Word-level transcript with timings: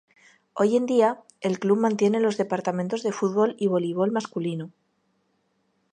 Hoy 0.55 0.77
en 0.77 0.87
día, 0.87 1.21
el 1.41 1.59
club 1.59 1.77
mantiene 1.77 2.19
los 2.19 2.35
departamentos 2.37 3.03
de 3.03 3.11
fútbol 3.11 3.55
y 3.59 3.67
voleibol 3.67 4.11
masculino. 4.11 4.71